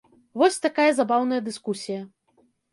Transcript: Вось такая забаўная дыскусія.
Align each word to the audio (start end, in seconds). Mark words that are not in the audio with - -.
Вось 0.41 0.57
такая 0.65 0.87
забаўная 1.01 1.41
дыскусія. 1.53 2.01